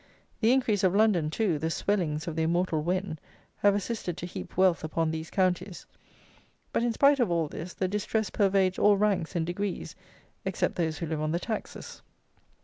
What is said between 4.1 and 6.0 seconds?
to heap wealth upon these counties;